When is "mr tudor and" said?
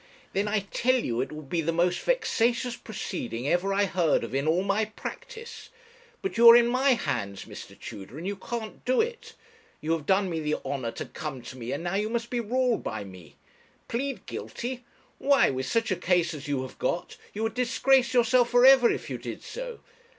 7.45-8.25